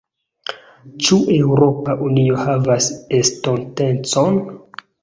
Ĉu 1.07 1.19
Eŭropa 1.35 1.97
Unio 2.09 2.41
havas 2.47 2.91
estontecon? 3.21 4.43